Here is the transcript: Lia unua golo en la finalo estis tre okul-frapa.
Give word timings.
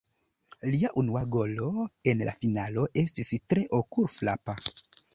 Lia 0.75 0.89
unua 1.01 1.21
golo 1.35 1.69
en 2.13 2.25
la 2.31 2.35
finalo 2.41 2.89
estis 3.05 3.33
tre 3.53 3.71
okul-frapa. 3.85 4.61